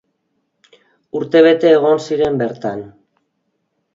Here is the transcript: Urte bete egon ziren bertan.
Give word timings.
Urte 1.19 1.41
bete 1.47 1.69
egon 1.73 2.01
ziren 2.07 2.41
bertan. 2.43 2.83